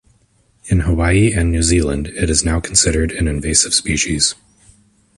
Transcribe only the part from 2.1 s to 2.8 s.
it is now